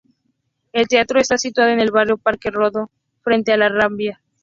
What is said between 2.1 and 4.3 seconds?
Parque Rodó, frente a la rambla.